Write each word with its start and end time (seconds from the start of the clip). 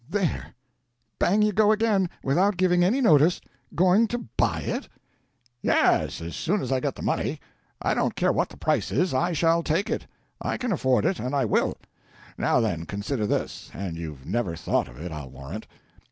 "There,—bang 0.09 1.43
you 1.43 1.51
go 1.51 1.71
again, 1.71 2.09
without 2.23 2.57
giving 2.57 2.83
any 2.83 3.01
notice! 3.01 3.39
Going 3.75 4.07
to 4.07 4.27
buy 4.35 4.61
it?" 4.61 4.87
"Yes, 5.61 6.21
as 6.21 6.35
soon 6.35 6.59
as 6.63 6.71
I 6.71 6.79
get 6.79 6.95
the 6.95 7.03
money. 7.03 7.39
I 7.79 7.93
don't 7.93 8.15
care 8.15 8.31
what 8.31 8.49
the 8.49 8.57
price 8.57 8.91
is, 8.91 9.13
I 9.13 9.33
shall 9.33 9.61
take 9.61 9.91
it. 9.91 10.07
I 10.41 10.57
can 10.57 10.71
afford 10.71 11.05
it, 11.05 11.19
and 11.19 11.35
I 11.35 11.45
will. 11.45 11.77
Now 12.35 12.59
then, 12.59 12.87
consider 12.87 13.27
this—and 13.27 13.95
you've 13.95 14.25
never 14.25 14.55
thought 14.55 14.87
of 14.87 14.97
it, 14.99 15.11
I'll 15.11 15.29
warrant. 15.29 15.67